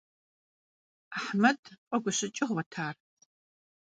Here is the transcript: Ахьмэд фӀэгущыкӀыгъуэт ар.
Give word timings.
Ахьмэд 1.17 1.61
фӀэгущыкӀыгъуэт 1.87 2.71
ар. 2.87 2.95